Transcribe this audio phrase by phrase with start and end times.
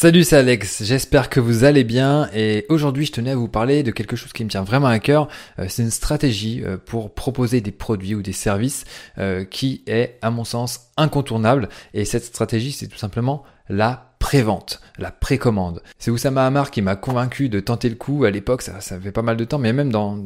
[0.00, 2.30] Salut, c'est Alex, j'espère que vous allez bien.
[2.32, 5.00] Et aujourd'hui je tenais à vous parler de quelque chose qui me tient vraiment à
[5.00, 5.26] cœur,
[5.58, 8.84] euh, c'est une stratégie euh, pour proposer des produits ou des services
[9.18, 11.68] euh, qui est à mon sens incontournable.
[11.94, 15.82] Et cette stratégie c'est tout simplement la prévente, la précommande.
[15.98, 18.24] C'est Oussama Hamar qui m'a convaincu de tenter le coup.
[18.24, 20.18] À l'époque, ça, fait pas mal de temps, mais même dans,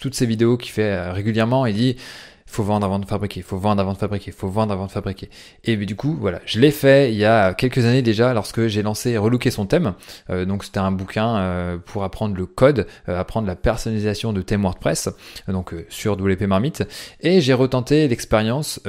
[0.00, 1.96] toutes ces vidéos qu'il fait régulièrement, il dit
[2.52, 5.30] faut vendre avant de fabriquer, faut vendre avant de fabriquer, faut vendre avant de fabriquer.
[5.64, 8.82] Et du coup, voilà, je l'ai fait il y a quelques années déjà lorsque j'ai
[8.82, 9.94] lancé Relooker son thème.
[10.28, 14.42] Euh, donc c'était un bouquin euh, pour apprendre le code, euh, apprendre la personnalisation de
[14.42, 15.08] thème WordPress,
[15.48, 16.84] donc sur WP Marmite.
[17.20, 18.80] Et j'ai retenté l'expérience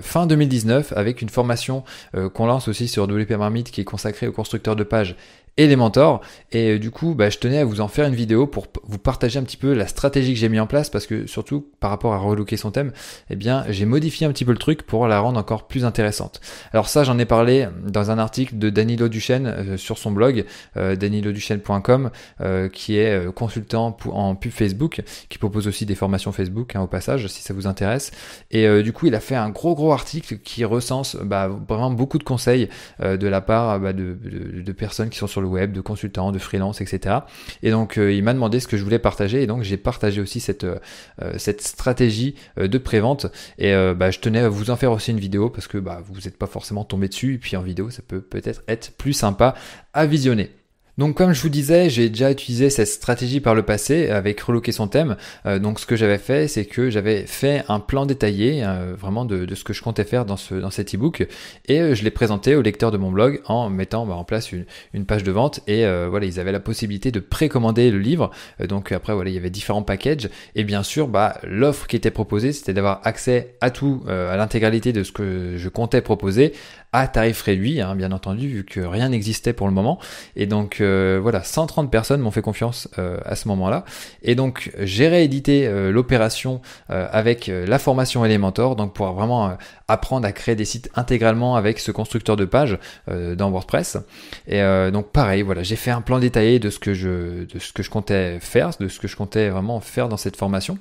[0.00, 1.84] fin 2019 avec une formation
[2.32, 5.16] qu'on lance aussi sur WP Marmite qui est consacrée aux constructeurs de pages
[5.56, 6.20] Elementor.
[6.50, 8.98] Et euh, du coup, bah, je tenais à vous en faire une vidéo pour vous
[8.98, 11.90] partager un petit peu la stratégie que j'ai mis en place parce que surtout par
[11.90, 12.92] rapport à relooker son thème,
[13.30, 16.40] eh bien, j'ai modifié un petit peu le truc pour la rendre encore plus intéressante.
[16.72, 20.44] Alors ça, j'en ai parlé dans un article de Danilo Duchesne euh, sur son blog
[20.76, 22.10] euh, daniloduchesne.com
[22.40, 26.86] euh, qui est consultant en pub Facebook, qui propose aussi des formations Facebook hein, au
[26.86, 28.10] passage si ça vous intéresse.
[28.50, 32.18] Et du coup, il a fait un gros gros article qui recense bah, vraiment beaucoup
[32.18, 32.68] de conseils
[33.00, 36.38] de la part bah, de, de personnes qui sont sur le web, de consultants, de
[36.38, 37.16] freelance, etc.
[37.62, 40.20] Et donc euh, il m'a demandé ce que je voulais partager et donc j'ai partagé
[40.20, 40.78] aussi cette, euh,
[41.20, 43.26] euh, stratégie de prévente
[43.58, 46.20] et bah, je tenais à vous en faire aussi une vidéo parce que bah, vous
[46.20, 49.54] n'êtes pas forcément tombé dessus et puis en vidéo ça peut peut-être être plus sympa
[49.92, 50.50] à visionner.
[50.98, 54.72] Donc comme je vous disais, j'ai déjà utilisé cette stratégie par le passé avec reloquer
[54.72, 55.16] son thème.
[55.46, 59.24] Euh, donc ce que j'avais fait, c'est que j'avais fait un plan détaillé euh, vraiment
[59.24, 61.26] de, ce que je comptais faire dans, ce, dans cet ebook
[61.66, 64.52] et euh, je l'ai présenté aux lecteurs de mon blog en mettant bah, en place
[64.52, 68.30] une, une, page de vente et voilà ils avaient la possibilité de précommander le livre.
[68.60, 72.10] donc après voilà il y avait différents packages et bien sûr bah l'offre qui était
[72.10, 76.52] proposée c'était d'avoir accès à tout, à l'intégralité de ce que je comptais proposer
[76.92, 79.98] à tarif réduit, hein, bien entendu, vu que rien n'existait pour le moment.
[80.36, 83.84] Et donc euh, voilà, 130 personnes m'ont fait confiance euh, à ce moment-là.
[84.22, 89.56] Et donc j'ai réédité euh, l'opération avec la formation Elementor, donc pour vraiment
[89.88, 93.98] apprendre à créer des sites intégralement avec ce constructeur de pages dans WordPress.
[94.46, 94.60] Et
[94.92, 97.82] donc pareil, voilà, j'ai fait un plan détaillé de ce que je de ce que
[97.82, 100.78] je comptais faire, de ce que je comptais vraiment faire dans cette formation.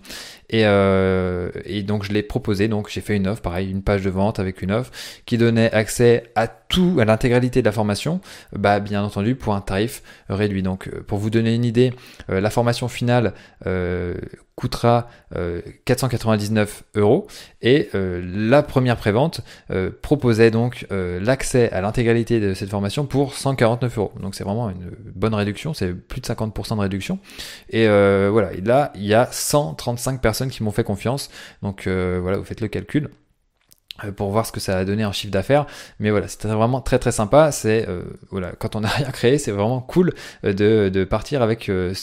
[0.50, 4.10] Et, et donc je l'ai proposé, donc j'ai fait une offre, pareil, une page de
[4.10, 4.92] vente avec une offre
[5.26, 8.22] qui donnait accès à tout, à l'intégralité de la formation,
[8.54, 9.91] bah, bien entendu pour un tarif
[10.30, 10.64] réduit.
[10.64, 11.94] Donc euh, pour vous donner une idée,
[12.30, 13.34] euh, la formation finale
[13.66, 14.16] euh,
[14.56, 15.08] coûtera
[15.86, 17.26] 499 euros
[17.64, 19.42] et la première prévente
[20.04, 24.12] proposait donc l'accès à l'intégralité de cette formation pour 149 euros.
[24.22, 27.18] Donc c'est vraiment une bonne réduction, c'est plus de 50% de réduction.
[27.70, 31.32] Et voilà, et là il y a 135 personnes qui m'ont fait confiance.
[31.64, 33.10] Donc voilà, vous faites le calcul.
[34.06, 35.66] Euh, pour voir ce que ça a donné en chiffre d'affaires.
[36.00, 37.52] Mais voilà, c'était vraiment très très sympa.
[37.52, 40.14] C'est euh, voilà, quand on n'a rien créé, c'est vraiment cool
[40.46, 41.94] euh, de, de partir avec ce,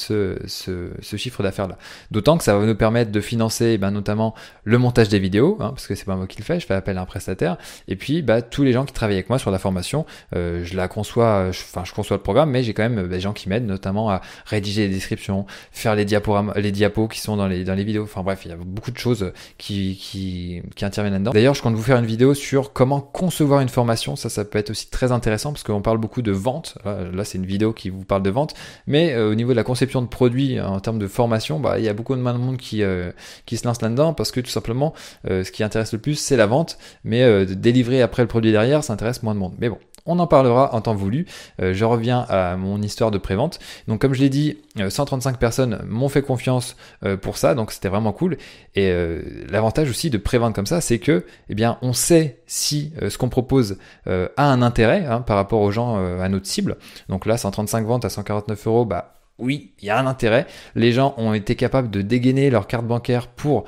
[0.46, 1.78] ce, ce, chiffre d'affaires là.
[2.10, 4.34] D'autant que ça va nous permettre de financer eh ben, notamment
[4.64, 6.74] le montage des vidéos, hein, parce que c'est pas moi qui le fais, je fais
[6.74, 7.56] appel à un prestataire.
[7.88, 10.88] Et puis bah, tous les gens qui travaillent avec moi sur la formation, je la
[10.88, 14.10] conçois, enfin je, conçois le programme, mais j'ai quand même des gens qui m'aident, notamment
[14.10, 16.06] à rédiger les descriptions, faire les
[16.56, 18.04] les diapos qui sont dans les dans les vidéos.
[18.04, 21.32] Enfin bref, il y a beaucoup de choses qui qui, qui interviennent là-dedans.
[21.32, 24.16] D'ailleurs, je compte vous faire une vidéo sur comment concevoir une formation.
[24.16, 26.76] Ça, ça peut être aussi très intéressant parce qu'on parle beaucoup de vente.
[26.84, 28.54] Là, c'est une vidéo qui vous parle de vente.
[28.86, 31.84] Mais euh, au niveau de la conception de produits en termes de formation, bah, il
[31.84, 33.12] y a beaucoup de monde qui, euh,
[33.46, 34.92] qui se lance là-dedans parce que tout simplement,
[35.28, 36.78] euh, ce qui intéresse le plus, c'est la vente.
[37.04, 39.54] Mais délivrer après le produit derrière, ça intéresse moins de monde.
[39.58, 39.78] Mais bon,
[40.08, 41.26] on en parlera en temps voulu.
[41.62, 43.60] Euh, je reviens à mon histoire de prévente.
[43.86, 44.56] Donc comme je l'ai dit,
[44.88, 48.38] 135 euh, personnes m'ont fait confiance euh, pour ça, donc c'était vraiment cool.
[48.74, 48.92] Et
[49.50, 53.28] l'avantage aussi de prévente comme ça, c'est que, eh bien, on sait si ce qu'on
[53.28, 53.76] propose
[54.06, 56.76] a un intérêt hein, par rapport aux gens, à notre cible.
[57.08, 60.46] Donc là, 135 ventes à 149 euros, bah oui, il y a un intérêt.
[60.76, 63.64] Les gens ont été capables de dégainer leur carte bancaire pour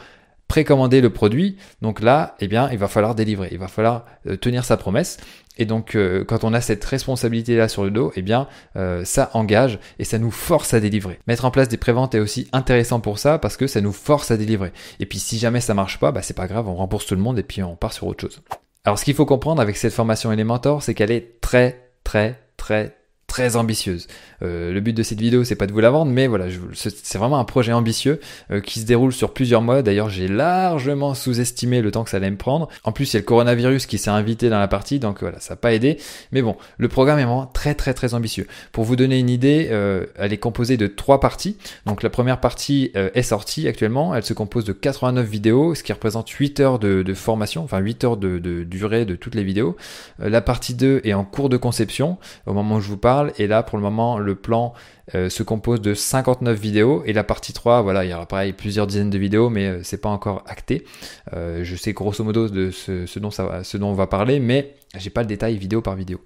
[0.51, 1.57] précommander le produit.
[1.81, 4.05] Donc là, eh bien, il va falloir délivrer, il va falloir
[4.41, 5.19] tenir sa promesse.
[5.57, 9.31] Et donc, euh, quand on a cette responsabilité-là sur le dos, eh bien, euh, ça
[9.35, 11.19] engage et ça nous force à délivrer.
[11.27, 14.31] Mettre en place des préventes est aussi intéressant pour ça parce que ça nous force
[14.31, 14.73] à délivrer.
[15.01, 17.21] Et puis, si jamais ça marche pas, bah, c'est pas grave, on rembourse tout le
[17.21, 18.43] monde et puis on part sur autre chose.
[18.85, 22.97] Alors, ce qu'il faut comprendre avec cette formation Elementor, c'est qu'elle est très, très, très,
[23.31, 24.09] très ambitieuse.
[24.43, 27.17] Euh, le but de cette vidéo, c'est pas de vous la vendre, mais voilà, c'est
[27.17, 28.19] vraiment un projet ambitieux
[28.51, 29.83] euh, qui se déroule sur plusieurs mois.
[29.83, 32.69] D'ailleurs, j'ai largement sous-estimé le temps que ça allait me prendre.
[32.83, 35.39] En plus, il y a le coronavirus qui s'est invité dans la partie, donc voilà,
[35.39, 35.99] ça n'a pas aidé.
[36.33, 38.49] Mais bon, le programme est vraiment très très très ambitieux.
[38.73, 41.57] Pour vous donner une idée, euh, elle est composée de trois parties.
[41.87, 44.13] Donc la première partie est sortie actuellement.
[44.13, 48.05] Elle se compose de 89 vidéos, ce qui représente 8 heures de, formation, enfin 8
[48.05, 49.77] heures de, de, durée de toutes les vidéos.
[50.19, 53.47] la partie 2 est en cours de conception au moment où je vous parle Et
[53.47, 54.75] là, pour le moment, le plan
[55.15, 58.53] euh, se compose de 59 vidéos et la partie 3, voilà, il y aura pareil
[58.53, 60.85] plusieurs dizaines de vidéos, mais euh, c'est pas encore acté.
[61.33, 64.75] Euh, je sais grosso modo de ce, dont ça, ce dont on va parler, mais
[64.97, 66.21] j'ai pas le détail vidéo par vidéo.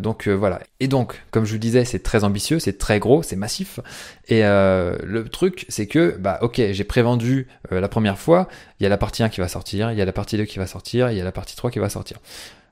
[0.00, 0.60] donc voilà.
[0.78, 3.80] Et donc, comme je vous disais, c'est très ambitieux, c'est très gros, c'est massif.
[4.28, 8.46] Et le truc, c'est que, bah ok, j'ai prévendu la première fois,
[8.78, 10.44] il y a la partie 1 qui va sortir, il y a la partie 2
[10.44, 12.18] qui va sortir, il y a la partie 3 qui va sortir.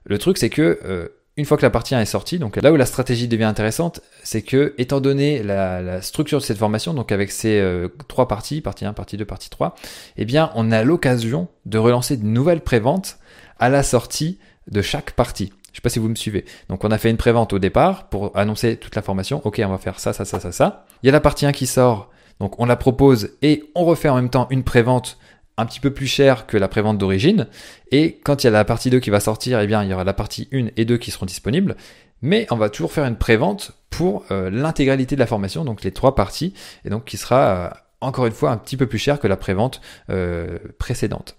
[0.04, 2.76] Le truc, c'est que une fois que la partie 1 est sortie, donc là où
[2.76, 7.30] la stratégie devient intéressante, c'est que, étant donné la, structure de cette formation, donc avec
[7.30, 9.74] ces euh, trois parties, partie 1, partie 2, partie 3,
[10.16, 13.18] eh bien, on a l'occasion de relancer de nouvelles préventes
[13.58, 14.38] à la sortie
[14.70, 15.52] de chaque partie.
[15.72, 16.46] Je sais pas si vous me suivez.
[16.70, 19.42] Donc, on a fait une prévente au départ pour annoncer toute la formation.
[19.44, 20.86] Ok, on va faire ça, ça, ça, ça, ça.
[21.02, 22.10] Il y a la partie 1 qui sort.
[22.40, 25.18] Donc, on la propose et on refait en même temps une prévente
[25.58, 27.46] un petit peu plus cher que la prévente d'origine.
[27.90, 29.94] Et quand il y a la partie 2 qui va sortir, eh bien, il y
[29.94, 31.76] aura la partie 1 et 2 qui seront disponibles.
[32.22, 35.92] Mais on va toujours faire une prévente pour euh, l'intégralité de la formation, donc les
[35.92, 36.54] trois parties,
[36.84, 37.70] et donc qui sera euh,
[38.00, 39.80] encore une fois un petit peu plus cher que la prévente
[40.10, 41.36] euh, précédente.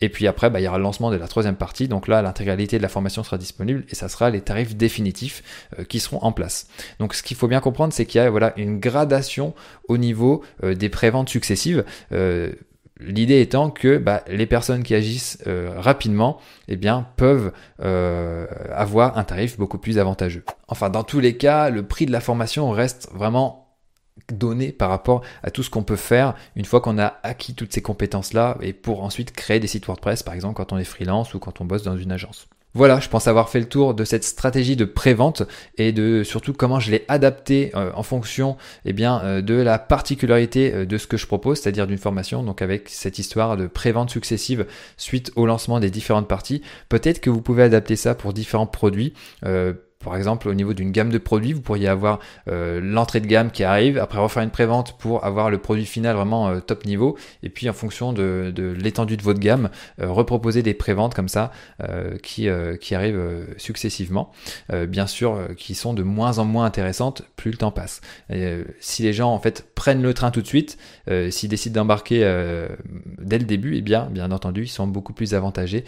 [0.00, 1.86] Et puis après, bah, il y aura le lancement de la troisième partie.
[1.86, 6.00] Donc là, l'intégralité de la formation sera disponible et ça sera les tarifs définitifs qui
[6.00, 6.66] seront en place.
[6.98, 9.54] Donc ce qu'il faut bien comprendre, c'est qu'il y a voilà, une gradation
[9.86, 11.84] au niveau des préventes successives.
[13.00, 16.38] L'idée étant que bah, les personnes qui agissent euh, rapidement
[16.68, 17.52] eh bien, peuvent
[17.82, 20.44] euh, avoir un tarif beaucoup plus avantageux.
[20.68, 23.70] Enfin, dans tous les cas, le prix de la formation reste vraiment
[24.32, 27.72] donné par rapport à tout ce qu'on peut faire une fois qu'on a acquis toutes
[27.72, 31.34] ces compétences-là et pour ensuite créer des sites WordPress, par exemple quand on est freelance
[31.34, 32.48] ou quand on bosse dans une agence.
[32.72, 35.42] Voilà, je pense avoir fait le tour de cette stratégie de pré-vente
[35.76, 39.80] et de surtout comment je l'ai adapté euh, en fonction eh bien, euh, de la
[39.80, 43.66] particularité euh, de ce que je propose, c'est-à-dire d'une formation, donc avec cette histoire de
[43.66, 46.62] pré-vente successive suite au lancement des différentes parties.
[46.88, 49.14] Peut-être que vous pouvez adapter ça pour différents produits.
[50.02, 53.50] Par exemple, au niveau d'une gamme de produits, vous pourriez avoir euh, l'entrée de gamme
[53.50, 57.18] qui arrive, après refaire une prévente pour avoir le produit final vraiment euh, top niveau,
[57.42, 59.68] et puis en fonction de, l'étendue de votre gamme,
[60.00, 61.52] euh, reproposer des préventes comme ça
[62.22, 62.48] qui,
[62.80, 64.32] qui arrivent successivement.
[64.88, 68.00] bien sûr, qui sont de moins en moins intéressantes plus le temps passe.
[68.80, 70.78] si les gens en fait prennent le train tout de suite,
[71.30, 72.20] s'ils décident d'embarquer
[73.18, 75.84] dès le début, eh bien, bien entendu, ils sont beaucoup plus avantagés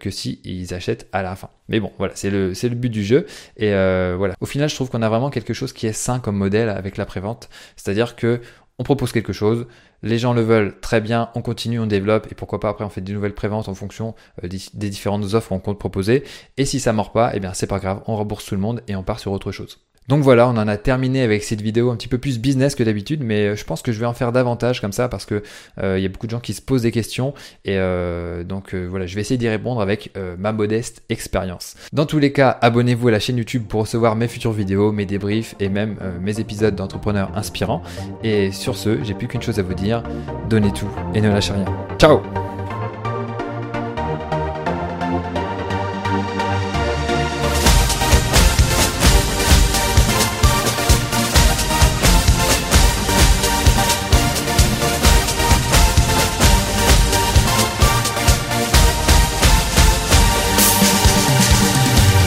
[0.00, 1.50] que si ils achètent à la fin.
[1.68, 3.26] Mais bon, voilà, c'est le, c'est le but du jeu.
[3.56, 4.34] Et euh, voilà.
[4.40, 6.96] Au final, je trouve qu'on a vraiment quelque chose qui est sain comme modèle avec
[6.96, 7.48] la prévente.
[7.76, 8.40] C'est-à-dire que
[8.78, 9.66] on propose quelque chose,
[10.02, 12.88] les gens le veulent très bien, on continue, on développe, et pourquoi pas après on
[12.88, 16.24] fait des nouvelles préventes en fonction euh, des différentes offres qu'on compte proposer.
[16.56, 18.82] Et si ça mord pas, eh bien c'est pas grave, on rembourse tout le monde
[18.88, 19.78] et on part sur autre chose.
[20.08, 22.82] Donc voilà, on en a terminé avec cette vidéo un petit peu plus business que
[22.82, 25.42] d'habitude, mais euh, je pense que je vais en faire davantage comme ça parce que
[25.82, 27.32] euh, il y a beaucoup de gens qui se posent des questions
[27.64, 31.76] et euh, donc voilà, je vais essayer d'y répondre avec ma modeste expérience.
[31.92, 35.06] Dans tous les cas, abonnez-vous à la chaîne YouTube pour recevoir mes futures vidéos, mes
[35.06, 37.82] débriefs et même mes épisodes d'entrepreneurs inspirants.
[38.22, 40.02] Et sur ce, j'ai plus qu'une chose à vous dire,
[40.48, 41.66] donnez tout et ne lâchez rien.
[41.98, 42.43] Ciao